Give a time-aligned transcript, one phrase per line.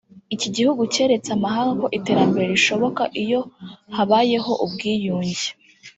[0.35, 3.41] Iki gihugu cyeretse amahanga ko iterambere rishoboka iyo
[3.95, 5.47] habayeho ubwiyunge